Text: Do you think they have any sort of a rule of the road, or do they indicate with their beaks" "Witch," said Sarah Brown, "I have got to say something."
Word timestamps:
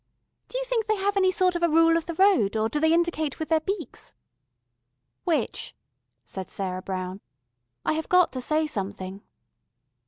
Do 0.49 0.57
you 0.57 0.63
think 0.63 0.87
they 0.87 0.95
have 0.95 1.15
any 1.15 1.29
sort 1.29 1.55
of 1.55 1.61
a 1.61 1.69
rule 1.69 1.95
of 1.95 2.07
the 2.07 2.15
road, 2.15 2.57
or 2.57 2.69
do 2.69 2.79
they 2.79 2.91
indicate 2.91 3.37
with 3.37 3.49
their 3.49 3.59
beaks" 3.59 4.15
"Witch," 5.27 5.75
said 6.25 6.49
Sarah 6.49 6.81
Brown, 6.81 7.21
"I 7.85 7.93
have 7.93 8.09
got 8.09 8.31
to 8.31 8.41
say 8.41 8.65
something." 8.65 9.21